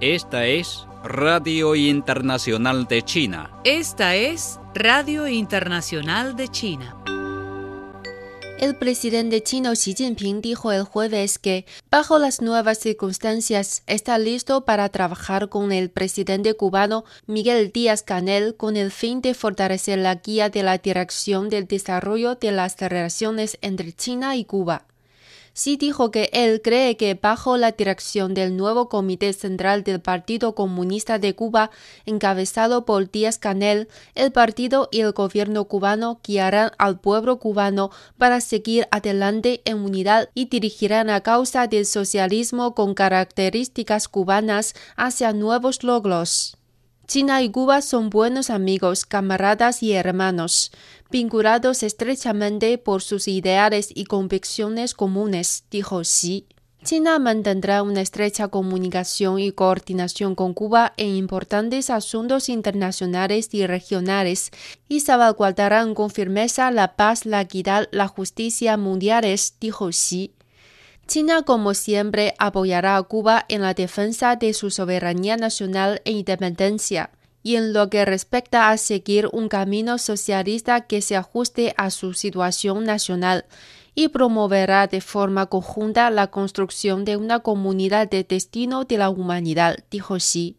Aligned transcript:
Esta 0.00 0.46
es 0.46 0.86
Radio 1.04 1.74
Internacional 1.74 2.86
de 2.88 3.02
China. 3.02 3.50
Esta 3.64 4.14
es 4.16 4.58
Radio 4.74 5.28
Internacional 5.28 6.34
de 6.34 6.48
China. 6.48 6.96
El 8.58 8.76
presidente 8.76 9.42
chino 9.42 9.72
Xi 9.72 9.94
Jinping 9.94 10.40
dijo 10.40 10.72
el 10.72 10.84
jueves 10.84 11.38
que, 11.38 11.66
bajo 11.90 12.18
las 12.18 12.40
nuevas 12.40 12.78
circunstancias, 12.78 13.82
está 13.86 14.16
listo 14.16 14.64
para 14.64 14.88
trabajar 14.88 15.50
con 15.50 15.72
el 15.72 15.90
presidente 15.90 16.54
cubano 16.54 17.04
Miguel 17.26 17.70
Díaz 17.70 18.02
Canel 18.02 18.56
con 18.56 18.78
el 18.78 18.90
fin 18.90 19.20
de 19.20 19.34
fortalecer 19.34 19.98
la 19.98 20.14
guía 20.14 20.48
de 20.48 20.62
la 20.62 20.78
dirección 20.78 21.50
del 21.50 21.66
desarrollo 21.66 22.36
de 22.36 22.52
las 22.52 22.78
relaciones 22.78 23.58
entre 23.60 23.92
China 23.92 24.36
y 24.36 24.46
Cuba. 24.46 24.86
Xi 25.54 25.76
dijo 25.76 26.10
que 26.10 26.30
él 26.32 26.62
cree 26.62 26.96
que 26.96 27.14
bajo 27.14 27.58
la 27.58 27.72
dirección 27.72 28.32
del 28.32 28.56
nuevo 28.56 28.88
Comité 28.88 29.34
Central 29.34 29.84
del 29.84 30.00
Partido 30.00 30.54
Comunista 30.54 31.18
de 31.18 31.34
Cuba, 31.34 31.70
encabezado 32.06 32.86
por 32.86 33.10
Díaz 33.10 33.38
Canel, 33.38 33.88
el 34.14 34.32
partido 34.32 34.88
y 34.90 35.00
el 35.00 35.12
gobierno 35.12 35.66
cubano 35.66 36.20
guiarán 36.24 36.72
al 36.78 36.98
pueblo 37.00 37.38
cubano 37.38 37.90
para 38.16 38.40
seguir 38.40 38.88
adelante 38.90 39.60
en 39.66 39.78
unidad 39.78 40.30
y 40.34 40.46
dirigirán 40.46 41.10
a 41.10 41.20
causa 41.20 41.66
del 41.66 41.84
socialismo 41.84 42.74
con 42.74 42.94
características 42.94 44.08
cubanas 44.08 44.74
hacia 44.96 45.34
nuevos 45.34 45.82
logros. 45.82 46.56
China 47.06 47.42
y 47.42 47.50
Cuba 47.50 47.82
son 47.82 48.08
buenos 48.08 48.48
amigos, 48.48 49.04
camaradas 49.04 49.82
y 49.82 49.92
hermanos, 49.92 50.72
vinculados 51.12 51.84
estrechamente 51.84 52.78
por 52.78 53.02
sus 53.02 53.28
ideales 53.28 53.90
y 53.94 54.06
convicciones 54.06 54.94
comunes, 54.94 55.64
dijo 55.70 56.00
Xi. 56.00 56.48
China 56.82 57.20
mantendrá 57.20 57.84
una 57.84 58.00
estrecha 58.00 58.48
comunicación 58.48 59.38
y 59.38 59.52
coordinación 59.52 60.34
con 60.34 60.52
Cuba 60.52 60.94
en 60.96 61.14
importantes 61.14 61.90
asuntos 61.90 62.48
internacionales 62.48 63.50
y 63.52 63.64
regionales 63.68 64.50
y 64.88 65.00
salvaguardarán 65.00 65.94
con 65.94 66.10
firmeza 66.10 66.72
la 66.72 66.96
paz, 66.96 67.24
la 67.24 67.42
equidad, 67.42 67.88
la 67.92 68.08
justicia 68.08 68.76
mundiales, 68.76 69.54
dijo 69.60 69.90
Xi. 69.90 70.34
China, 71.06 71.42
como 71.42 71.74
siempre, 71.74 72.34
apoyará 72.38 72.96
a 72.96 73.02
Cuba 73.02 73.44
en 73.48 73.60
la 73.60 73.74
defensa 73.74 74.34
de 74.34 74.54
su 74.54 74.70
soberanía 74.70 75.36
nacional 75.36 76.00
e 76.04 76.12
independencia, 76.12 77.10
y 77.42 77.56
en 77.56 77.72
lo 77.72 77.90
que 77.90 78.04
respecta 78.04 78.70
a 78.70 78.76
seguir 78.76 79.28
un 79.32 79.48
camino 79.48 79.98
socialista 79.98 80.82
que 80.82 81.02
se 81.02 81.16
ajuste 81.16 81.74
a 81.76 81.90
su 81.90 82.14
situación 82.14 82.84
nacional, 82.84 83.44
y 83.94 84.08
promoverá 84.08 84.86
de 84.86 85.00
forma 85.00 85.46
conjunta 85.46 86.10
la 86.10 86.28
construcción 86.28 87.04
de 87.04 87.16
una 87.16 87.40
comunidad 87.40 88.08
de 88.08 88.24
destino 88.24 88.84
de 88.84 88.98
la 88.98 89.10
humanidad, 89.10 89.78
dijo 89.90 90.16
Xi. 90.16 90.56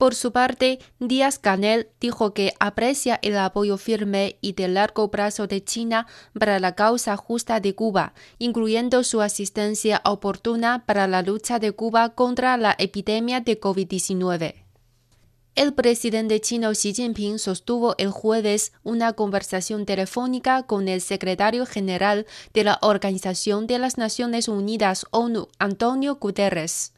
Por 0.00 0.14
su 0.14 0.32
parte, 0.32 0.78
Díaz 0.98 1.38
Canel 1.38 1.90
dijo 2.00 2.32
que 2.32 2.54
aprecia 2.58 3.18
el 3.20 3.36
apoyo 3.36 3.76
firme 3.76 4.38
y 4.40 4.54
de 4.54 4.66
largo 4.66 5.10
plazo 5.10 5.46
de 5.46 5.62
China 5.62 6.06
para 6.32 6.58
la 6.58 6.74
causa 6.74 7.18
justa 7.18 7.60
de 7.60 7.74
Cuba, 7.74 8.14
incluyendo 8.38 9.04
su 9.04 9.20
asistencia 9.20 10.00
oportuna 10.06 10.86
para 10.86 11.06
la 11.06 11.20
lucha 11.20 11.58
de 11.58 11.72
Cuba 11.72 12.14
contra 12.14 12.56
la 12.56 12.74
epidemia 12.78 13.40
de 13.40 13.60
COVID-19. 13.60 14.69
El 15.56 15.74
presidente 15.74 16.40
chino 16.40 16.70
Xi 16.70 16.94
Jinping 16.94 17.38
sostuvo 17.40 17.96
el 17.98 18.10
jueves 18.10 18.72
una 18.84 19.14
conversación 19.14 19.84
telefónica 19.84 20.62
con 20.62 20.86
el 20.86 21.00
secretario 21.00 21.66
general 21.66 22.26
de 22.54 22.62
la 22.62 22.78
Organización 22.82 23.66
de 23.66 23.80
las 23.80 23.98
Naciones 23.98 24.46
Unidas 24.46 25.06
ONU, 25.10 25.48
Antonio 25.58 26.16
Guterres. 26.16 26.92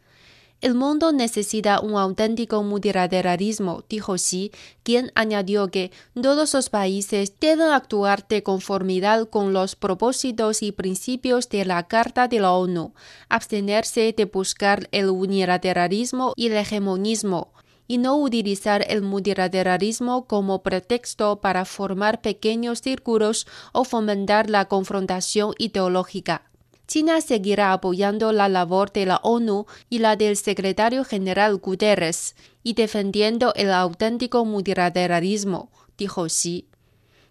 El 0.60 0.74
mundo 0.74 1.12
necesita 1.12 1.80
un 1.80 1.96
auténtico 1.96 2.62
multilateralismo, 2.62 3.84
dijo 3.88 4.14
Xi, 4.14 4.52
quien 4.84 5.10
añadió 5.16 5.68
que 5.68 5.90
todos 6.14 6.54
los 6.54 6.70
países 6.70 7.32
deben 7.40 7.72
actuar 7.72 8.28
de 8.28 8.44
conformidad 8.44 9.28
con 9.28 9.54
los 9.54 9.74
propósitos 9.74 10.62
y 10.62 10.70
principios 10.70 11.48
de 11.48 11.64
la 11.64 11.88
Carta 11.88 12.28
de 12.28 12.38
la 12.38 12.52
ONU, 12.52 12.94
abstenerse 13.28 14.14
de 14.16 14.24
buscar 14.26 14.88
el 14.92 15.08
unilateralismo 15.08 16.32
y 16.36 16.46
el 16.46 16.52
hegemonismo, 16.52 17.52
y 17.86 17.98
no 17.98 18.16
utilizar 18.16 18.84
el 18.88 19.02
multilateralismo 19.02 20.26
como 20.26 20.62
pretexto 20.62 21.40
para 21.40 21.64
formar 21.64 22.20
pequeños 22.20 22.80
círculos 22.80 23.46
o 23.72 23.84
fomentar 23.84 24.48
la 24.48 24.66
confrontación 24.66 25.54
ideológica. 25.58 26.42
China 26.86 27.20
seguirá 27.20 27.72
apoyando 27.72 28.32
la 28.32 28.48
labor 28.48 28.92
de 28.92 29.06
la 29.06 29.16
ONU 29.22 29.66
y 29.88 29.98
la 29.98 30.16
del 30.16 30.36
secretario 30.36 31.04
general 31.04 31.56
Guterres 31.56 32.34
y 32.62 32.74
defendiendo 32.74 33.54
el 33.54 33.72
auténtico 33.72 34.44
multilateralismo, 34.44 35.70
dijo 35.96 36.26
Xi. 36.26 36.68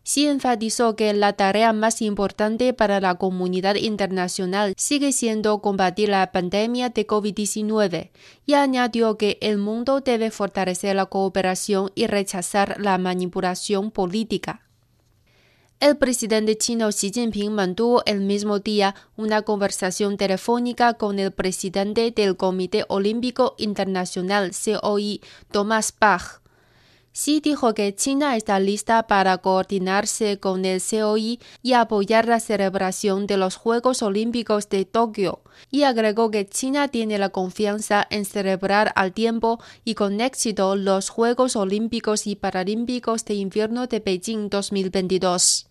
Xi 0.04 0.26
enfatizó 0.28 0.96
que 0.96 1.14
la 1.14 1.34
tarea 1.34 1.74
más 1.74 2.02
importante 2.02 2.74
para 2.74 3.00
la 3.00 3.16
comunidad 3.16 3.76
internacional 3.76 4.74
sigue 4.76 5.12
siendo 5.12 5.62
combatir 5.62 6.10
la 6.10 6.32
pandemia 6.32 6.90
de 6.90 7.06
COVID-19 7.06 8.10
y 8.46 8.54
añadió 8.54 9.18
que 9.18 9.38
el 9.42 9.60
mundo 9.60 10.02
debe 10.02 10.32
fortalecer 10.32 10.96
la 10.96 11.06
cooperación 11.06 11.92
y 11.94 12.08
rechazar 12.08 12.78
la 12.80 12.98
manipulación 12.98 13.92
política. 13.92 14.62
El 15.80 15.98
presidente 15.98 16.58
chino 16.58 16.90
Xi 16.90 17.12
Jinping 17.12 17.54
mantuvo 17.54 18.04
el 18.06 18.22
mismo 18.22 18.60
día 18.60 18.94
una 19.18 19.42
conversación 19.42 20.16
telefónica 20.16 20.94
con 20.94 21.18
el 21.18 21.32
presidente 21.32 22.12
del 22.12 22.38
Comité 22.38 22.86
Olímpico 22.88 23.56
Internacional 23.58 24.52
COI, 24.52 25.22
Thomas 25.52 25.92
Bach. 26.00 26.42
Xi 27.14 27.42
dijo 27.42 27.74
que 27.74 27.94
China 27.94 28.38
está 28.38 28.60
lista 28.60 29.06
para 29.06 29.38
coordinarse 29.40 30.40
con 30.40 30.64
el 30.64 30.82
COI 30.82 31.40
y 31.62 31.74
apoyar 31.74 32.26
la 32.26 32.40
celebración 32.40 33.28
de 33.28 33.36
los 33.36 33.58
Juegos 33.58 34.02
Olímpicos 34.02 34.70
de 34.70 34.86
Tokio, 34.86 35.42
y 35.70 35.84
agregó 35.84 36.32
que 36.32 36.48
China 36.48 36.88
tiene 36.88 37.18
la 37.18 37.30
confianza 37.30 38.08
en 38.10 38.24
celebrar 38.24 38.94
al 38.96 39.12
tiempo 39.12 39.60
y 39.84 39.96
con 39.96 40.22
éxito 40.22 40.78
los 40.78 41.10
Juegos 41.10 41.58
Olímpicos 41.58 42.28
y 42.28 42.38
Paralímpicos 42.38 43.26
de 43.26 43.34
Invierno 43.34 43.88
de 43.88 44.00
Beijing 44.00 44.50
2022. 44.50 45.71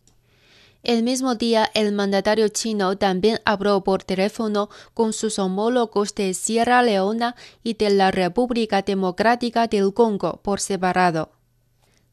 El 0.82 1.02
mismo 1.02 1.34
día, 1.34 1.70
el 1.74 1.92
mandatario 1.92 2.48
chino 2.48 2.96
también 2.96 3.40
habló 3.44 3.84
por 3.84 4.02
teléfono 4.02 4.70
con 4.94 5.12
sus 5.12 5.38
homólogos 5.38 6.14
de 6.14 6.32
Sierra 6.32 6.82
Leona 6.82 7.36
y 7.62 7.74
de 7.74 7.90
la 7.90 8.10
República 8.10 8.80
Democrática 8.80 9.66
del 9.66 9.92
Congo 9.92 10.40
por 10.42 10.58
separado. 10.58 11.39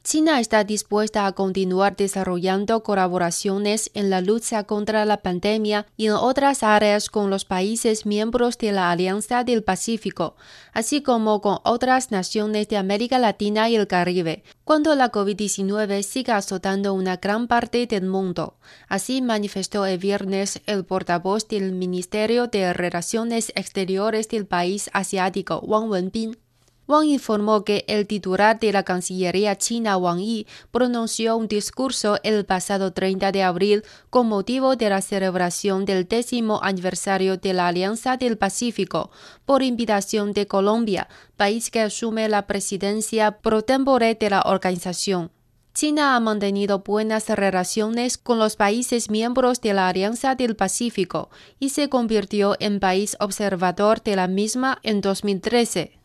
China 0.07 0.39
está 0.39 0.63
dispuesta 0.63 1.27
a 1.27 1.33
continuar 1.33 1.97
desarrollando 1.97 2.81
colaboraciones 2.81 3.91
en 3.93 4.09
la 4.09 4.21
lucha 4.21 4.63
contra 4.63 5.03
la 5.03 5.17
pandemia 5.17 5.85
y 5.97 6.05
en 6.05 6.13
otras 6.13 6.63
áreas 6.63 7.09
con 7.09 7.29
los 7.29 7.43
países 7.43 8.05
miembros 8.05 8.57
de 8.57 8.71
la 8.71 8.89
Alianza 8.89 9.43
del 9.43 9.65
Pacífico, 9.65 10.37
así 10.71 11.01
como 11.01 11.41
con 11.41 11.57
otras 11.63 12.09
naciones 12.09 12.69
de 12.69 12.77
América 12.77 13.19
Latina 13.19 13.69
y 13.69 13.75
el 13.75 13.87
Caribe, 13.87 14.45
cuando 14.63 14.95
la 14.95 15.11
COVID-19 15.11 16.01
siga 16.03 16.37
azotando 16.37 16.93
una 16.93 17.17
gran 17.17 17.49
parte 17.49 17.85
del 17.85 18.05
mundo. 18.05 18.55
Así 18.87 19.21
manifestó 19.21 19.85
el 19.85 19.97
viernes 19.97 20.61
el 20.67 20.85
portavoz 20.85 21.49
del 21.49 21.73
Ministerio 21.73 22.47
de 22.47 22.71
Relaciones 22.71 23.51
Exteriores 23.55 24.29
del 24.29 24.45
país 24.45 24.89
asiático, 24.93 25.59
Wang 25.59 25.89
Wenbin. 25.89 26.46
Wang 26.87 27.05
informó 27.05 27.65
que 27.65 27.83
el 27.87 28.07
titular 28.07 28.59
de 28.59 28.71
la 28.71 28.83
Cancillería 28.83 29.57
china 29.57 29.97
Wang 29.97 30.19
Yi 30.19 30.47
pronunció 30.71 31.35
un 31.35 31.49
discurso 31.49 32.17
el 32.23 32.45
pasado 32.45 32.93
30 32.93 33.33
de 33.33 33.43
abril 33.43 33.83
con 34.09 34.27
motivo 34.27 34.77
de 34.77 34.89
la 34.89 35.01
celebración 35.01 35.83
del 35.83 36.07
décimo 36.07 36.61
aniversario 36.63 37.35
de 37.35 37.53
la 37.53 37.67
Alianza 37.67 38.15
del 38.15 38.37
Pacífico 38.37 39.11
por 39.45 39.63
invitación 39.63 40.31
de 40.31 40.47
Colombia, 40.47 41.09
país 41.35 41.69
que 41.71 41.81
asume 41.81 42.29
la 42.29 42.47
presidencia 42.47 43.39
pro 43.39 43.63
tempore 43.63 44.15
de 44.15 44.29
la 44.29 44.43
organización. 44.43 45.31
China 45.73 46.15
ha 46.15 46.19
mantenido 46.21 46.79
buenas 46.79 47.27
relaciones 47.29 48.17
con 48.17 48.39
los 48.39 48.55
países 48.55 49.11
miembros 49.11 49.61
de 49.61 49.73
la 49.73 49.89
Alianza 49.89 50.35
del 50.35 50.55
Pacífico 50.55 51.29
y 51.59 51.69
se 51.69 51.89
convirtió 51.89 52.55
en 52.59 52.79
país 52.79 53.17
observador 53.19 54.01
de 54.01 54.15
la 54.15 54.27
misma 54.27 54.79
en 54.81 55.01
2013. 55.01 55.97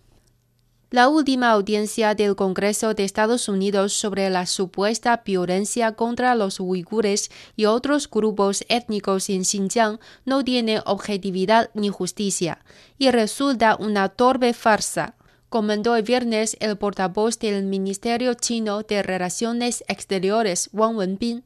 La 0.92 1.08
última 1.08 1.52
audiencia 1.52 2.14
del 2.14 2.36
Congreso 2.36 2.92
de 2.92 3.04
Estados 3.04 3.48
Unidos 3.48 3.94
sobre 3.94 4.28
la 4.28 4.44
supuesta 4.44 5.22
violencia 5.24 5.92
contra 5.92 6.34
los 6.34 6.60
uigures 6.60 7.30
y 7.56 7.64
otros 7.64 8.10
grupos 8.10 8.62
étnicos 8.68 9.30
en 9.30 9.46
Xinjiang 9.46 10.00
no 10.26 10.44
tiene 10.44 10.82
objetividad 10.84 11.70
ni 11.72 11.88
justicia 11.88 12.62
y 12.98 13.10
resulta 13.10 13.74
una 13.80 14.10
torpe 14.10 14.52
farsa, 14.52 15.14
comentó 15.48 15.96
el 15.96 16.02
viernes 16.02 16.58
el 16.60 16.76
portavoz 16.76 17.38
del 17.38 17.64
Ministerio 17.64 18.34
chino 18.34 18.82
de 18.82 19.02
Relaciones 19.02 19.84
Exteriores, 19.88 20.68
Wang 20.74 20.96
Wenbin. 20.96 21.42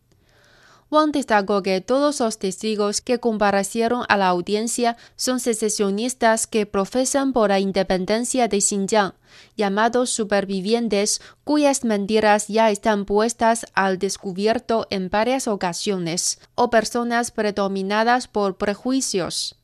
Wang 0.88 1.10
destacó 1.10 1.62
que 1.62 1.80
todos 1.80 2.20
los 2.20 2.38
testigos 2.38 3.00
que 3.00 3.18
comparecieron 3.18 4.04
a 4.08 4.16
la 4.16 4.28
audiencia 4.28 4.96
son 5.16 5.40
secesionistas 5.40 6.46
que 6.46 6.64
profesan 6.64 7.32
por 7.32 7.48
la 7.50 7.58
independencia 7.58 8.46
de 8.46 8.60
Xinjiang, 8.60 9.14
llamados 9.56 10.10
supervivientes 10.10 11.20
cuyas 11.42 11.84
mentiras 11.84 12.46
ya 12.46 12.70
están 12.70 13.04
puestas 13.04 13.66
al 13.74 13.98
descubierto 13.98 14.86
en 14.90 15.10
varias 15.10 15.48
ocasiones, 15.48 16.38
o 16.54 16.70
personas 16.70 17.32
predominadas 17.32 18.28
por 18.28 18.56
prejuicios. 18.56 19.56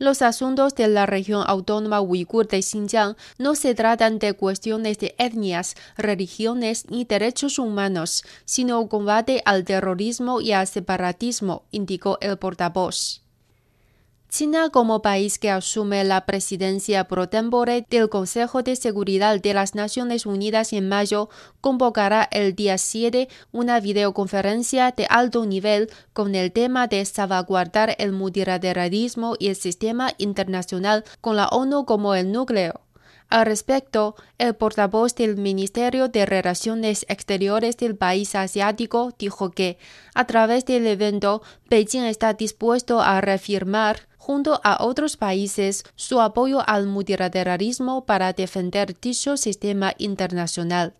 Los 0.00 0.22
asuntos 0.22 0.74
de 0.76 0.88
la 0.88 1.04
región 1.04 1.44
autónoma 1.46 2.00
uigur 2.00 2.48
de 2.48 2.62
Xinjiang 2.62 3.16
no 3.36 3.54
se 3.54 3.74
tratan 3.74 4.18
de 4.18 4.32
cuestiones 4.32 4.98
de 4.98 5.14
etnias, 5.18 5.76
religiones 5.98 6.86
ni 6.88 7.04
derechos 7.04 7.58
humanos, 7.58 8.24
sino 8.46 8.88
combate 8.88 9.42
al 9.44 9.62
terrorismo 9.64 10.40
y 10.40 10.52
al 10.52 10.66
separatismo, 10.66 11.64
indicó 11.70 12.16
el 12.22 12.38
portavoz. 12.38 13.20
China, 14.30 14.70
como 14.70 15.02
país 15.02 15.40
que 15.40 15.50
asume 15.50 16.04
la 16.04 16.24
presidencia 16.24 17.08
pro 17.08 17.28
tempore 17.28 17.84
del 17.90 18.08
Consejo 18.08 18.62
de 18.62 18.76
Seguridad 18.76 19.40
de 19.40 19.54
las 19.54 19.74
Naciones 19.74 20.24
Unidas 20.24 20.72
en 20.72 20.88
mayo, 20.88 21.28
convocará 21.60 22.28
el 22.30 22.54
día 22.54 22.78
7 22.78 23.28
una 23.50 23.80
videoconferencia 23.80 24.92
de 24.92 25.06
alto 25.10 25.44
nivel 25.46 25.90
con 26.12 26.36
el 26.36 26.52
tema 26.52 26.86
de 26.86 27.04
salvaguardar 27.04 27.96
el 27.98 28.12
multilateralismo 28.12 29.34
y 29.36 29.48
el 29.48 29.56
sistema 29.56 30.12
internacional 30.16 31.04
con 31.20 31.34
la 31.34 31.48
ONU 31.48 31.84
como 31.84 32.14
el 32.14 32.30
núcleo. 32.30 32.82
Al 33.30 33.46
respecto, 33.46 34.14
el 34.38 34.54
portavoz 34.54 35.16
del 35.16 35.38
Ministerio 35.38 36.08
de 36.08 36.24
Relaciones 36.24 37.04
Exteriores 37.08 37.76
del 37.76 37.96
país 37.96 38.36
asiático 38.36 39.12
dijo 39.18 39.50
que, 39.50 39.76
a 40.14 40.26
través 40.26 40.64
del 40.66 40.86
evento, 40.86 41.42
Beijing 41.68 42.04
está 42.04 42.34
dispuesto 42.34 43.00
a 43.00 43.20
reafirmar 43.20 44.09
junto 44.20 44.60
a 44.62 44.84
otros 44.84 45.16
países 45.16 45.82
su 45.96 46.20
apoyo 46.20 46.62
al 46.64 46.86
multilateralismo 46.86 48.04
para 48.04 48.34
defender 48.34 48.94
dicho 49.00 49.38
sistema 49.38 49.94
internacional. 49.96 50.94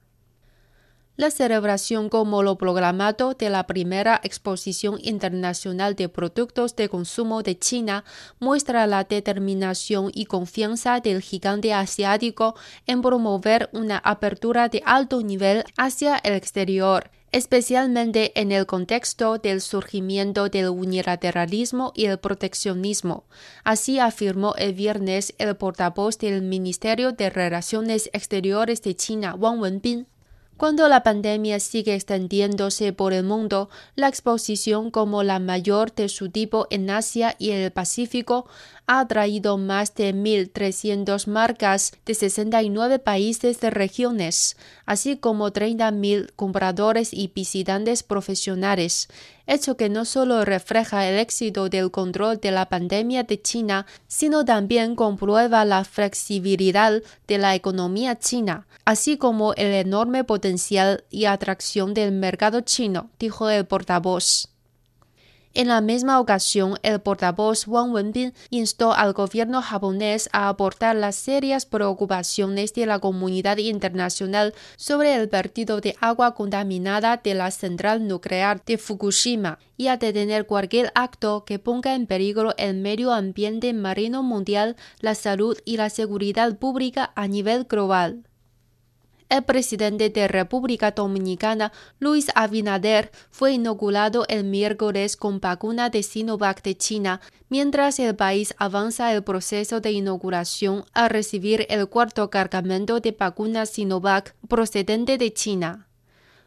La 1.16 1.30
celebración 1.30 2.08
como 2.08 2.42
lo 2.42 2.56
programado 2.56 3.34
de 3.34 3.50
la 3.50 3.66
primera 3.66 4.18
exposición 4.24 4.98
internacional 5.02 5.94
de 5.94 6.08
productos 6.08 6.74
de 6.76 6.88
consumo 6.88 7.42
de 7.42 7.58
China 7.58 8.04
muestra 8.38 8.86
la 8.86 9.04
determinación 9.04 10.10
y 10.14 10.24
confianza 10.24 11.00
del 11.00 11.20
gigante 11.20 11.74
asiático 11.74 12.54
en 12.86 13.02
promover 13.02 13.68
una 13.74 13.98
apertura 13.98 14.70
de 14.70 14.82
alto 14.86 15.20
nivel 15.22 15.64
hacia 15.76 16.16
el 16.16 16.32
exterior 16.32 17.10
especialmente 17.32 18.38
en 18.40 18.52
el 18.52 18.66
contexto 18.66 19.38
del 19.38 19.60
surgimiento 19.60 20.48
del 20.48 20.68
unilateralismo 20.68 21.92
y 21.94 22.06
el 22.06 22.18
proteccionismo. 22.18 23.24
Así 23.64 23.98
afirmó 23.98 24.54
el 24.56 24.74
viernes 24.74 25.34
el 25.38 25.56
portavoz 25.56 26.18
del 26.18 26.42
Ministerio 26.42 27.12
de 27.12 27.30
Relaciones 27.30 28.10
Exteriores 28.12 28.82
de 28.82 28.96
China, 28.96 29.34
Wang 29.34 29.60
Wenbin. 29.60 30.06
Cuando 30.60 30.90
la 30.90 31.02
pandemia 31.02 31.58
sigue 31.58 31.94
extendiéndose 31.94 32.92
por 32.92 33.14
el 33.14 33.24
mundo, 33.24 33.70
la 33.94 34.08
exposición 34.08 34.90
como 34.90 35.22
la 35.22 35.38
mayor 35.38 35.94
de 35.94 36.10
su 36.10 36.28
tipo 36.28 36.66
en 36.68 36.90
Asia 36.90 37.34
y 37.38 37.52
el 37.52 37.72
Pacífico 37.72 38.46
ha 38.86 39.08
traído 39.08 39.56
más 39.56 39.94
de 39.94 40.14
1.300 40.14 41.28
marcas 41.28 41.92
de 42.04 42.12
69 42.12 42.98
países 42.98 43.58
de 43.60 43.70
regiones, 43.70 44.58
así 44.84 45.16
como 45.16 45.50
30.000 45.50 46.32
compradores 46.36 47.14
y 47.14 47.28
visitantes 47.34 48.02
profesionales, 48.02 49.08
hecho 49.52 49.76
que 49.76 49.88
no 49.88 50.04
solo 50.04 50.44
refleja 50.44 51.08
el 51.08 51.18
éxito 51.18 51.68
del 51.68 51.90
control 51.90 52.38
de 52.38 52.50
la 52.50 52.68
pandemia 52.68 53.24
de 53.24 53.40
China, 53.40 53.86
sino 54.06 54.44
también 54.44 54.94
comprueba 54.94 55.64
la 55.64 55.84
flexibilidad 55.84 57.02
de 57.26 57.38
la 57.38 57.54
economía 57.54 58.18
china, 58.18 58.66
así 58.84 59.16
como 59.16 59.54
el 59.54 59.72
enorme 59.72 60.24
potencial 60.24 61.04
y 61.10 61.24
atracción 61.24 61.94
del 61.94 62.12
mercado 62.12 62.60
chino, 62.60 63.10
dijo 63.18 63.48
el 63.50 63.66
portavoz. 63.66 64.49
En 65.52 65.66
la 65.66 65.80
misma 65.80 66.20
ocasión, 66.20 66.78
el 66.84 67.00
portavoz 67.00 67.66
Wang 67.66 67.90
Wenbin 67.92 68.32
instó 68.50 68.92
al 68.92 69.12
gobierno 69.12 69.60
japonés 69.60 70.28
a 70.32 70.48
aportar 70.48 70.94
las 70.94 71.16
serias 71.16 71.66
preocupaciones 71.66 72.72
de 72.72 72.86
la 72.86 73.00
comunidad 73.00 73.56
internacional 73.56 74.54
sobre 74.76 75.16
el 75.16 75.26
vertido 75.26 75.80
de 75.80 75.96
agua 76.00 76.36
contaminada 76.36 77.16
de 77.16 77.34
la 77.34 77.50
central 77.50 78.06
nuclear 78.06 78.64
de 78.64 78.78
Fukushima 78.78 79.58
y 79.76 79.88
a 79.88 79.96
detener 79.96 80.46
cualquier 80.46 80.92
acto 80.94 81.44
que 81.44 81.58
ponga 81.58 81.96
en 81.96 82.06
peligro 82.06 82.54
el 82.56 82.76
medio 82.76 83.12
ambiente 83.12 83.72
marino 83.72 84.22
mundial, 84.22 84.76
la 85.00 85.16
salud 85.16 85.58
y 85.64 85.78
la 85.78 85.90
seguridad 85.90 86.56
pública 86.58 87.10
a 87.16 87.26
nivel 87.26 87.64
global. 87.64 88.22
El 89.30 89.44
presidente 89.44 90.10
de 90.10 90.26
República 90.26 90.90
Dominicana, 90.90 91.70
Luis 92.00 92.32
Abinader, 92.34 93.12
fue 93.30 93.52
inaugurado 93.52 94.24
el 94.26 94.42
miércoles 94.42 95.16
con 95.16 95.38
vacuna 95.38 95.88
de 95.88 96.02
Sinovac 96.02 96.64
de 96.64 96.76
China, 96.76 97.20
mientras 97.48 98.00
el 98.00 98.16
país 98.16 98.56
avanza 98.58 99.14
el 99.14 99.22
proceso 99.22 99.80
de 99.80 99.92
inauguración 99.92 100.84
a 100.94 101.08
recibir 101.08 101.64
el 101.70 101.86
cuarto 101.88 102.28
cargamento 102.28 102.98
de 102.98 103.12
vacuna 103.12 103.66
Sinovac 103.66 104.34
procedente 104.48 105.16
de 105.16 105.32
China. 105.32 105.86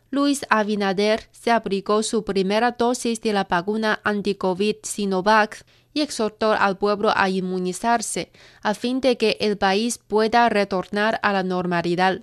Luis 0.10 0.46
Abinader 0.50 1.30
se 1.32 1.52
aplicó 1.52 2.04
su 2.04 2.26
primera 2.26 2.72
dosis 2.72 3.22
de 3.22 3.32
la 3.32 3.46
vacuna 3.46 4.02
anti-COVID 4.04 4.76
Sinovac 4.84 5.66
y 5.94 6.02
exhortó 6.02 6.52
al 6.52 6.78
pueblo 6.78 7.14
a 7.16 7.30
inmunizarse, 7.30 8.30
a 8.62 8.74
fin 8.74 9.00
de 9.00 9.16
que 9.16 9.38
el 9.40 9.58
país 9.58 10.00
pueda 10.00 10.50
retornar 10.50 11.22
a 11.24 11.32
la 11.32 11.44
normalidad. 11.44 12.20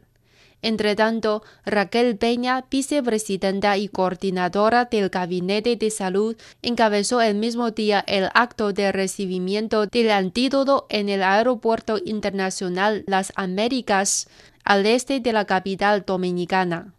Entretanto, 0.63 1.43
Raquel 1.65 2.17
Peña, 2.17 2.65
vicepresidenta 2.71 3.77
y 3.77 3.89
coordinadora 3.89 4.85
del 4.85 5.09
Gabinete 5.09 5.77
de 5.77 5.91
Salud, 5.91 6.37
encabezó 6.63 7.21
el 7.23 7.35
mismo 7.35 7.71
día 7.71 8.05
el 8.07 8.29
acto 8.35 8.73
de 8.73 8.93
recibimiento 8.93 9.87
del 9.87 10.11
antídoto 10.11 10.87
en 10.91 11.09
el 11.09 11.23
Aeropuerto 11.23 11.99
Internacional 12.05 13.05
Las 13.07 13.33
Américas, 13.37 14.29
al 14.65 14.85
este 14.87 15.21
de 15.21 15.33
la 15.33 15.47
capital 15.47 16.05
dominicana. 16.07 16.93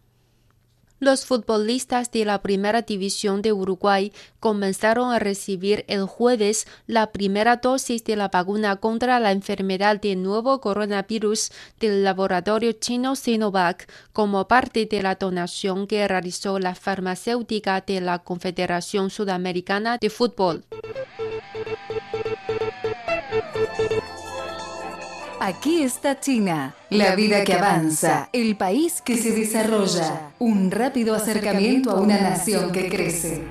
Los 1.02 1.26
futbolistas 1.26 2.12
de 2.12 2.24
la 2.24 2.42
Primera 2.42 2.82
División 2.82 3.42
de 3.42 3.52
Uruguay 3.52 4.12
comenzaron 4.38 5.10
a 5.10 5.18
recibir 5.18 5.84
el 5.88 6.04
jueves 6.04 6.68
la 6.86 7.10
primera 7.10 7.56
dosis 7.56 8.04
de 8.04 8.14
la 8.14 8.28
vacuna 8.28 8.76
contra 8.76 9.18
la 9.18 9.32
enfermedad 9.32 10.00
del 10.00 10.22
nuevo 10.22 10.60
coronavirus 10.60 11.50
del 11.80 12.04
laboratorio 12.04 12.70
chino 12.70 13.16
Sinovac 13.16 13.90
como 14.12 14.46
parte 14.46 14.86
de 14.86 15.02
la 15.02 15.16
donación 15.16 15.88
que 15.88 16.06
realizó 16.06 16.60
la 16.60 16.76
farmacéutica 16.76 17.80
de 17.80 18.00
la 18.00 18.20
Confederación 18.20 19.10
Sudamericana 19.10 19.98
de 19.98 20.08
Fútbol. 20.08 20.64
Aquí 25.44 25.82
está 25.82 26.20
China, 26.20 26.76
la 26.88 27.16
vida 27.16 27.42
que 27.42 27.54
avanza, 27.54 28.28
el 28.32 28.56
país 28.56 29.02
que 29.02 29.16
se 29.16 29.32
desarrolla, 29.32 30.30
un 30.38 30.70
rápido 30.70 31.16
acercamiento 31.16 31.90
a 31.90 32.00
una 32.00 32.20
nación 32.20 32.70
que 32.70 32.88
crece. 32.88 33.42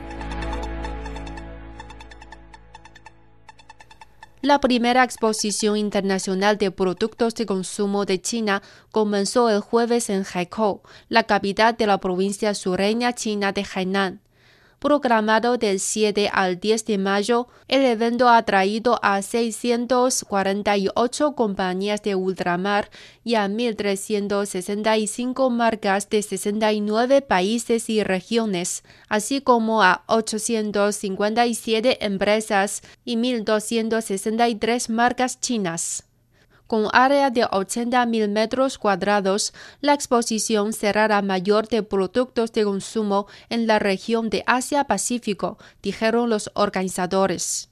La 4.42 4.62
primera 4.62 5.04
exposición 5.04 5.76
internacional 5.76 6.58
de 6.58 6.72
productos 6.72 7.36
de 7.36 7.46
consumo 7.46 8.06
de 8.06 8.22
China 8.22 8.64
comenzó 8.94 9.50
el 9.50 9.60
jueves 9.60 10.10
en 10.10 10.24
Haikou, 10.34 10.84
la 11.10 11.24
capital 11.24 11.76
de 11.76 11.88
la 11.88 11.98
provincia 11.98 12.54
sureña 12.54 13.12
china 13.12 13.52
de 13.52 13.66
Hainan 13.76 14.22
programado 14.82 15.58
del 15.58 15.80
7 15.80 16.30
al 16.34 16.60
10 16.60 16.86
de 16.86 16.98
mayo, 16.98 17.48
el 17.68 17.86
evento 17.86 18.28
ha 18.28 18.42
traído 18.44 19.00
a 19.04 19.22
648 19.22 21.36
compañías 21.36 22.02
de 22.02 22.16
ultramar 22.16 22.90
y 23.24 23.36
a 23.36 23.48
1.365 23.48 25.52
marcas 25.52 26.10
de 26.10 26.24
69 26.24 27.22
países 27.22 27.92
y 27.92 28.02
regiones, 28.04 28.84
así 29.08 29.42
como 29.42 29.84
a 29.84 30.04
857 30.08 32.04
empresas 32.04 32.82
y 33.06 33.18
1.263 33.18 34.90
marcas 34.90 35.40
chinas. 35.40 36.11
Con 36.72 36.88
área 36.94 37.30
de 37.32 37.44
80.000 37.44 38.30
metros 38.30 38.78
cuadrados, 38.78 39.54
la 39.82 39.94
exposición 39.94 40.72
será 40.72 41.10
la 41.10 41.22
mayor 41.22 41.68
de 41.68 41.84
productos 41.84 42.54
de 42.54 42.64
consumo 42.64 43.28
en 43.50 43.68
la 43.68 43.78
región 43.78 44.30
de 44.30 44.46
Asia-Pacífico, 44.48 45.58
dijeron 45.82 46.30
los 46.30 46.50
organizadores. 46.54 47.68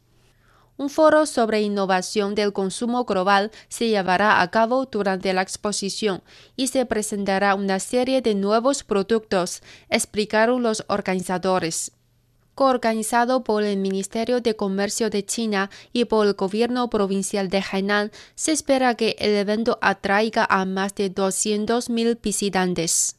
Un 0.76 0.90
foro 0.90 1.26
sobre 1.28 1.62
innovación 1.62 2.36
del 2.36 2.52
consumo 2.52 3.06
global 3.06 3.52
se 3.70 3.88
llevará 3.88 4.42
a 4.42 4.52
cabo 4.52 4.86
durante 4.86 5.32
la 5.32 5.44
exposición 5.44 6.22
y 6.58 6.68
se 6.68 6.86
presentará 6.86 7.56
una 7.56 7.80
serie 7.80 8.22
de 8.22 8.36
nuevos 8.36 8.84
productos, 8.84 9.62
explicaron 9.90 10.62
los 10.62 10.84
organizadores. 10.90 11.94
Coorganizado 12.60 13.42
por 13.46 13.64
el 13.64 13.78
Ministerio 13.78 14.42
de 14.42 14.58
Comercio 14.58 15.10
de 15.10 15.24
China 15.24 15.70
y 15.94 16.04
por 16.04 16.28
el 16.28 16.34
gobierno 16.34 16.90
provincial 16.90 17.48
de 17.48 17.64
Hainan, 17.64 18.12
se 18.36 18.52
espera 18.52 18.96
que 18.96 19.16
el 19.18 19.32
evento 19.32 19.80
atraiga 19.82 20.46
a 20.50 20.66
más 20.66 20.94
de 20.94 21.10
200.000 21.10 22.20
visitantes. 22.22 23.19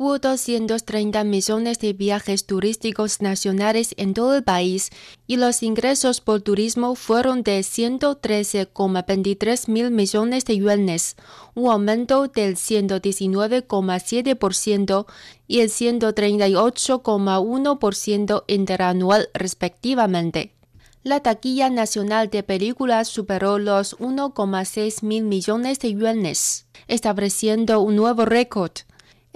Hubo 0.00 0.20
230 0.20 1.24
millones 1.24 1.80
de 1.80 1.92
viajes 1.92 2.46
turísticos 2.46 3.20
nacionales 3.20 3.94
en 3.96 4.14
todo 4.14 4.36
el 4.36 4.44
país 4.44 4.90
y 5.26 5.38
los 5.38 5.64
ingresos 5.64 6.20
por 6.20 6.40
turismo 6.40 6.94
fueron 6.94 7.42
de 7.42 7.58
113,23 7.58 9.68
mil 9.68 9.90
millones 9.90 10.44
de 10.44 10.56
yuanes, 10.56 11.16
un 11.56 11.72
aumento 11.72 12.28
del 12.28 12.54
119,7% 12.54 15.06
y 15.48 15.62
el 15.62 15.68
138,1% 15.68 18.44
interanual 18.46 19.30
respectivamente. 19.34 20.54
La 21.02 21.24
taquilla 21.24 21.70
nacional 21.70 22.30
de 22.30 22.44
películas 22.44 23.08
superó 23.08 23.58
los 23.58 23.98
1,6 23.98 25.02
mil 25.02 25.24
millones 25.24 25.80
de 25.80 25.92
yuanes, 25.92 26.68
estableciendo 26.86 27.80
un 27.80 27.96
nuevo 27.96 28.26
récord. 28.26 28.70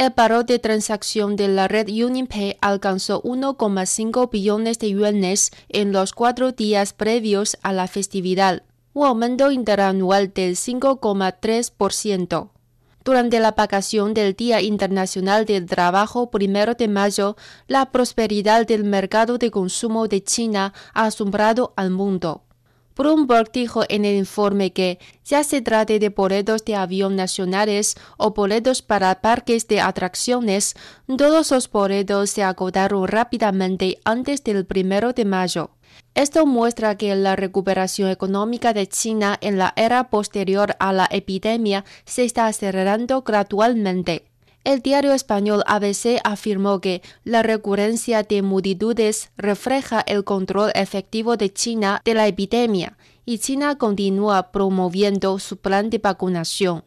El 0.03 0.11
paro 0.11 0.43
de 0.43 0.59
transacción 0.59 1.37
de 1.37 1.47
la 1.47 1.69
red 1.69 1.87
UnionPay 1.87 2.59
alcanzó 2.61 3.23
1,5 3.23 4.29
billones 4.33 4.81
de 4.81 4.91
yuanes 4.91 5.53
en 5.69 5.93
los 5.93 6.13
cuatro 6.13 6.51
días 6.51 6.93
previos 6.93 7.57
a 7.63 7.73
la 7.73 7.87
festividad, 7.87 8.65
un 8.95 9.07
aumento 9.07 9.53
interanual 9.53 10.33
del 10.35 10.57
5,3%. 10.57 12.51
Durante 13.05 13.39
la 13.39 13.53
vacación 13.53 14.13
del 14.13 14.35
Día 14.35 14.61
Internacional 14.61 15.45
del 15.45 15.67
Trabajo 15.67 16.33
primero 16.33 16.75
de 16.75 16.89
mayo, 16.89 17.37
la 17.69 17.93
prosperidad 17.93 18.67
del 18.67 18.83
mercado 18.83 19.39
de 19.39 19.53
consumo 19.53 20.09
de 20.09 20.25
China 20.25 20.75
ha 20.95 21.05
asombrado 21.05 21.75
al 21.77 21.91
mundo. 21.91 22.43
Bloomberg 22.97 23.51
dijo 23.53 23.85
en 23.89 24.05
el 24.05 24.17
informe 24.17 24.73
que, 24.73 24.99
ya 25.25 25.45
se 25.45 25.63
trate 25.63 25.99
de 25.99 26.09
boletos 26.11 26.65
de 26.65 26.77
avión 26.77 27.17
nacionales 27.17 27.97
o 28.17 28.33
boletos 28.33 28.83
para 28.83 29.21
parques 29.21 29.67
de 29.69 29.81
atracciones, 29.81 30.75
todos 31.17 31.51
los 31.51 31.71
boletos 31.71 32.31
se 32.31 32.43
agotaron 32.43 33.09
rápidamente 33.09 33.99
antes 34.05 34.45
del 34.45 34.67
primero 34.67 35.13
de 35.13 35.25
mayo. 35.25 35.71
Esto 36.15 36.45
muestra 36.45 36.97
que 36.97 37.15
la 37.15 37.37
recuperación 37.37 38.11
económica 38.11 38.75
de 38.75 38.87
China 38.87 39.39
en 39.41 39.57
la 39.57 39.73
era 39.77 40.11
posterior 40.11 40.77
a 40.79 40.93
la 40.93 41.09
epidemia 41.11 41.85
se 42.05 42.25
está 42.25 42.47
acelerando 42.47 43.23
gradualmente. 43.23 44.32
El 44.65 44.81
diario 44.81 45.13
español 45.13 45.65
ABC 45.67 46.21
afirmó 46.23 46.81
que 46.81 47.03
la 47.25 47.43
recurrencia 47.43 48.23
de 48.23 48.43
multitudes 48.43 49.31
refleja 49.37 50.01
el 50.07 50.23
control 50.23 50.71
efectivo 50.77 51.37
de 51.37 51.53
China 51.53 52.01
de 52.05 52.15
la 52.15 52.29
epidemia 52.29 52.97
y 53.25 53.39
China 53.39 53.77
continúa 53.77 54.53
promoviendo 54.53 55.39
su 55.41 55.57
plan 55.57 55.91
de 55.91 55.99
vacunación. 55.99 56.85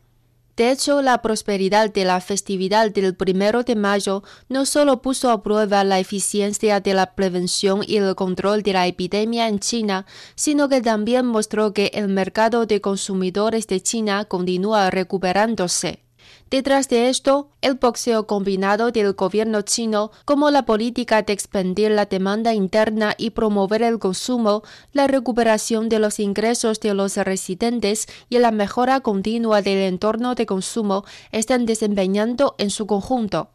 De 0.56 0.72
hecho, 0.72 1.02
la 1.02 1.22
prosperidad 1.22 1.92
de 1.92 2.06
la 2.06 2.22
festividad 2.22 2.90
del 2.92 3.14
primero 3.14 3.64
de 3.64 3.76
mayo 3.76 4.24
no 4.48 4.66
solo 4.66 5.02
puso 5.02 5.30
a 5.30 5.44
prueba 5.44 5.84
la 5.84 6.00
eficiencia 6.00 6.80
de 6.80 6.94
la 6.94 7.14
prevención 7.14 7.82
y 7.86 7.98
el 7.98 8.16
control 8.16 8.64
de 8.64 8.72
la 8.72 8.88
epidemia 8.88 9.50
en 9.50 9.60
China, 9.60 10.06
sino 10.36 10.70
que 10.70 10.80
también 10.80 11.26
mostró 11.26 11.74
que 11.74 11.92
el 11.94 12.08
mercado 12.08 12.66
de 12.66 12.80
consumidores 12.80 13.68
de 13.68 13.82
China 13.82 14.24
continúa 14.24 14.90
recuperándose. 14.92 16.05
Detrás 16.52 16.90
de 16.90 17.10
esto, 17.10 17.50
el 17.62 17.74
boxeo 17.74 18.28
combinado 18.28 18.92
del 18.92 19.14
gobierno 19.14 19.64
chino, 19.64 20.12
como 20.26 20.52
la 20.52 20.64
política 20.66 21.24
de 21.24 21.34
expandir 21.34 21.90
la 21.90 22.06
demanda 22.06 22.54
interna 22.54 23.16
y 23.18 23.32
promover 23.32 23.82
el 23.82 23.98
consumo, 23.98 24.62
la 24.94 25.08
recuperación 25.08 25.90
de 25.90 25.98
los 25.98 26.20
ingresos 26.20 26.80
de 26.80 26.94
los 26.94 27.18
residentes 27.18 28.08
y 28.30 28.38
la 28.38 28.52
mejora 28.52 29.00
continua 29.00 29.64
del 29.64 29.80
entorno 29.80 30.36
de 30.36 30.46
consumo, 30.46 31.04
están 31.32 31.66
desempeñando 31.66 32.54
en 32.60 32.70
su 32.70 32.86
conjunto. 32.86 33.50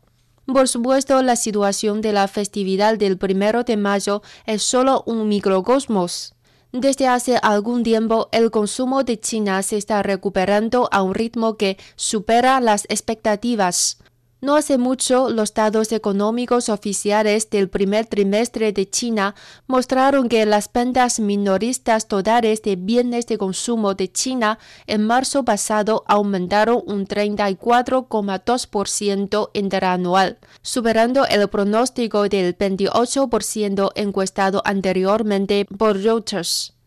Por 0.47 0.66
supuesto, 0.66 1.23
la 1.23 1.37
situación 1.37 2.00
de 2.00 2.12
la 2.12 2.26
festividad 2.26 2.99
del 2.99 3.18
primero 3.18 3.62
de 3.62 3.76
mayo 3.76 4.20
es 4.47 4.64
solo 4.64 5.04
un 5.06 5.28
microcosmos. 5.28 6.35
Desde 6.73 7.09
hace 7.09 7.37
algún 7.43 7.83
tiempo, 7.83 8.29
el 8.31 8.53
consumo 8.53 9.03
de 9.03 9.19
China 9.19 9.61
se 9.62 9.77
está 9.77 10.05
recuperando 10.05 10.89
a 10.93 11.03
un 11.03 11.15
ritmo 11.15 11.57
que 11.57 11.79
supera 11.97 12.61
las 12.61 12.85
expectativas. 12.89 13.99
No 14.42 14.56
hace 14.56 14.78
mucho, 14.78 15.28
los 15.28 15.52
datos 15.52 15.92
económicos 15.92 16.70
oficiales 16.70 17.50
del 17.50 17.68
primer 17.68 18.06
trimestre 18.06 18.73
de 18.73 18.88
China 18.88 19.35
mostraron 19.66 20.30
que 20.30 20.47
las 20.47 20.73
ventas 20.73 21.20
minoristas 21.20 22.09
totales 22.09 22.62
de 22.62 22.76
bienes 22.76 23.26
de 23.26 23.37
consumo 23.37 23.92
de 23.92 24.11
China 24.11 24.59
en 24.87 25.06
marzo 25.06 25.44
pasado 25.44 26.04
aumentaron 26.06 26.82
un 26.87 27.06
34,2% 27.06 29.50
interanual, 29.52 30.38
superando 30.62 31.26
el 31.26 31.47
pronóstico 31.49 32.26
del 32.26 32.56
28% 32.56 33.90
encuestado 33.94 34.62
anteriormente 34.64 35.66
por 35.66 35.99
Reuters. 35.99 36.80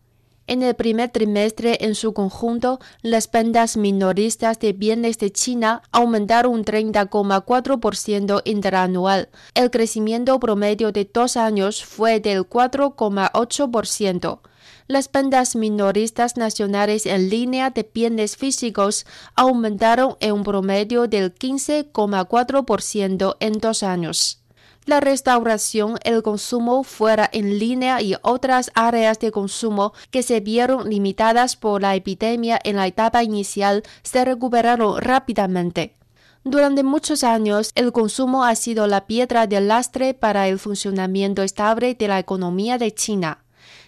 En 0.46 0.62
el 0.62 0.74
primer 0.74 1.08
trimestre, 1.08 1.78
en 1.80 1.94
su 1.94 2.12
conjunto, 2.12 2.78
las 3.00 3.30
ventas 3.30 3.78
minoristas 3.78 4.58
de 4.58 4.74
bienes 4.74 5.16
de 5.18 5.32
China 5.32 5.80
aumentaron 5.90 6.52
un 6.52 6.66
30,4% 6.66 8.42
interanual. 8.44 9.30
El 9.54 9.70
crecimiento 9.70 10.38
promedio 10.38 10.92
de 10.92 11.08
dos 11.10 11.38
años 11.38 11.82
fue 11.82 12.20
del 12.20 12.46
4,8%. 12.46 14.40
Las 14.86 15.10
ventas 15.10 15.56
minoristas 15.56 16.36
nacionales 16.36 17.06
en 17.06 17.30
línea 17.30 17.70
de 17.70 17.90
bienes 17.92 18.36
físicos 18.36 19.06
aumentaron 19.34 20.16
en 20.20 20.32
un 20.32 20.44
promedio 20.44 21.08
del 21.08 21.34
15,4% 21.34 23.36
en 23.40 23.52
dos 23.54 23.82
años 23.82 24.43
la 24.86 25.00
restauración, 25.00 25.98
el 26.04 26.22
consumo 26.22 26.84
fuera 26.84 27.28
en 27.32 27.58
línea 27.58 28.02
y 28.02 28.16
otras 28.22 28.70
áreas 28.74 29.18
de 29.18 29.32
consumo 29.32 29.94
que 30.10 30.22
se 30.22 30.40
vieron 30.40 30.90
limitadas 30.90 31.56
por 31.56 31.80
la 31.82 31.94
epidemia 31.94 32.58
en 32.64 32.76
la 32.76 32.86
etapa 32.86 33.22
inicial 33.22 33.82
se 34.02 34.24
recuperaron 34.24 35.00
rápidamente. 35.00 35.96
Durante 36.44 36.82
muchos 36.82 37.24
años, 37.24 37.70
el 37.74 37.92
consumo 37.92 38.44
ha 38.44 38.54
sido 38.54 38.86
la 38.86 39.06
piedra 39.06 39.46
de 39.46 39.62
lastre 39.62 40.12
para 40.12 40.46
el 40.48 40.58
funcionamiento 40.58 41.42
estable 41.42 41.94
de 41.94 42.06
la 42.06 42.18
economía 42.18 42.76
de 42.76 42.92
China. 42.92 43.43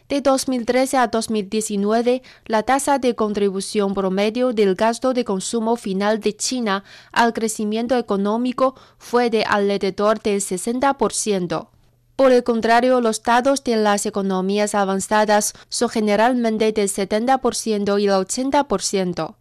De 0.09 0.21
2013 0.21 0.99
a 0.99 1.09
2019, 1.09 2.23
la 2.45 2.63
tasa 2.63 3.01
de 3.01 3.17
contribución 3.17 3.93
promedio 3.93 4.53
del 4.53 4.77
gasto 4.77 5.13
de 5.13 5.25
consumo 5.25 5.75
final 5.75 6.21
de 6.21 6.37
China 6.37 6.85
al 7.11 7.33
crecimiento 7.33 7.99
económico 7.99 8.77
fue 8.99 9.31
de 9.31 9.43
alrededor 9.43 10.23
del 10.23 10.41
60%. 10.41 11.69
Por 12.15 12.31
el 12.31 12.45
contrario, 12.45 13.01
los 13.01 13.21
datos 13.21 13.65
de 13.65 13.77
las 13.77 14.07
economías 14.07 14.77
avanzadas 14.77 15.55
son 15.69 15.89
generalmente 15.89 16.71
del 16.71 16.89
70% 16.89 18.01
y 18.01 18.07
el 18.07 18.13
80%. 18.13 19.35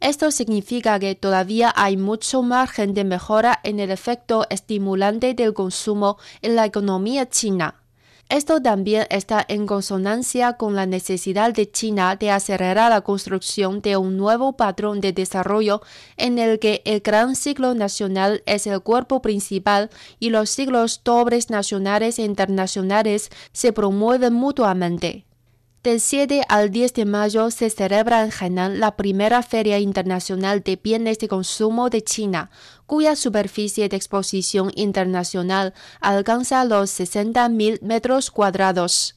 Esto 0.00 0.32
significa 0.32 0.98
que 0.98 1.14
todavía 1.14 1.72
hay 1.76 1.96
mucho 1.96 2.42
margen 2.42 2.92
de 2.92 3.04
mejora 3.04 3.60
en 3.62 3.78
el 3.78 3.92
efecto 3.92 4.46
estimulante 4.50 5.34
del 5.34 5.54
consumo 5.54 6.18
en 6.42 6.56
la 6.56 6.66
economía 6.66 7.28
china. 7.28 7.76
Esto 8.28 8.60
también 8.60 9.06
está 9.08 9.42
en 9.48 9.66
consonancia 9.66 10.58
con 10.58 10.76
la 10.76 10.84
necesidad 10.84 11.54
de 11.54 11.70
China 11.70 12.14
de 12.14 12.30
acelerar 12.30 12.90
la 12.90 13.00
construcción 13.00 13.80
de 13.80 13.96
un 13.96 14.18
nuevo 14.18 14.54
patrón 14.54 15.00
de 15.00 15.14
desarrollo 15.14 15.80
en 16.18 16.38
el 16.38 16.58
que 16.58 16.82
el 16.84 17.00
gran 17.00 17.36
ciclo 17.36 17.74
nacional 17.74 18.42
es 18.44 18.66
el 18.66 18.82
cuerpo 18.82 19.22
principal 19.22 19.88
y 20.18 20.28
los 20.28 20.50
ciclos 20.50 21.00
dobles 21.04 21.48
nacionales 21.48 22.18
e 22.18 22.24
internacionales 22.24 23.30
se 23.52 23.72
promueven 23.72 24.34
mutuamente. 24.34 25.27
Del 25.88 26.00
7 26.02 26.42
al 26.50 26.70
10 26.70 26.92
de 26.92 27.04
mayo 27.06 27.50
se 27.50 27.70
celebra 27.70 28.22
en 28.22 28.30
Hainan 28.30 28.78
la 28.78 28.94
primera 28.94 29.42
Feria 29.42 29.78
Internacional 29.78 30.60
de 30.62 30.76
Bienes 30.76 31.18
de 31.18 31.28
Consumo 31.28 31.88
de 31.88 32.04
China, 32.04 32.50
cuya 32.84 33.16
superficie 33.16 33.88
de 33.88 33.96
exposición 33.96 34.70
internacional 34.74 35.72
alcanza 36.02 36.66
los 36.66 36.90
60.000 36.90 37.80
metros 37.80 38.30
cuadrados, 38.30 39.16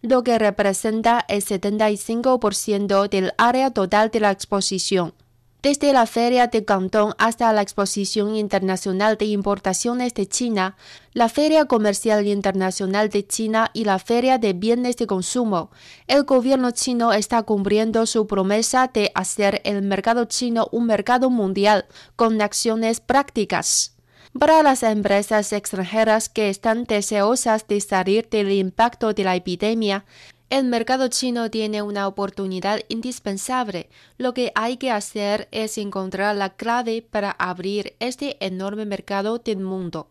lo 0.00 0.22
que 0.22 0.38
representa 0.38 1.24
el 1.26 1.44
75% 1.44 3.08
del 3.08 3.32
área 3.36 3.72
total 3.72 4.12
de 4.12 4.20
la 4.20 4.30
exposición. 4.30 5.14
Desde 5.62 5.92
la 5.92 6.06
Feria 6.06 6.48
de 6.48 6.64
Cantón 6.64 7.14
hasta 7.18 7.52
la 7.52 7.62
Exposición 7.62 8.34
Internacional 8.34 9.16
de 9.16 9.26
Importaciones 9.26 10.12
de 10.12 10.26
China, 10.26 10.76
la 11.12 11.28
Feria 11.28 11.66
Comercial 11.66 12.26
Internacional 12.26 13.10
de 13.10 13.24
China 13.24 13.70
y 13.72 13.84
la 13.84 14.00
Feria 14.00 14.38
de 14.38 14.54
Bienes 14.54 14.96
de 14.96 15.06
Consumo, 15.06 15.70
el 16.08 16.24
gobierno 16.24 16.72
chino 16.72 17.12
está 17.12 17.44
cumpliendo 17.44 18.06
su 18.06 18.26
promesa 18.26 18.90
de 18.92 19.12
hacer 19.14 19.60
el 19.62 19.82
mercado 19.82 20.24
chino 20.24 20.66
un 20.72 20.86
mercado 20.86 21.30
mundial 21.30 21.86
con 22.16 22.42
acciones 22.42 22.98
prácticas. 22.98 23.94
Para 24.36 24.62
las 24.62 24.82
empresas 24.82 25.52
extranjeras 25.52 26.30
que 26.30 26.48
están 26.48 26.84
deseosas 26.84 27.68
de 27.68 27.80
salir 27.82 28.28
del 28.30 28.50
impacto 28.50 29.12
de 29.12 29.24
la 29.24 29.36
epidemia, 29.36 30.06
el 30.52 30.66
mercado 30.66 31.08
chino 31.08 31.50
tiene 31.50 31.80
una 31.80 32.06
oportunidad 32.06 32.80
indispensable. 32.88 33.88
Lo 34.18 34.34
que 34.34 34.52
hay 34.54 34.76
que 34.76 34.90
hacer 34.90 35.48
es 35.50 35.78
encontrar 35.78 36.36
la 36.36 36.50
clave 36.50 37.00
para 37.00 37.30
abrir 37.30 37.94
este 38.00 38.36
enorme 38.44 38.84
mercado 38.84 39.38
del 39.38 39.60
mundo. 39.60 40.10